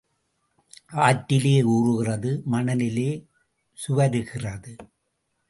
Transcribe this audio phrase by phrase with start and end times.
[1.07, 3.11] ஆற்றிலே ஊறுகிறது, மணலிலே
[3.77, 4.75] சுவருகிறது.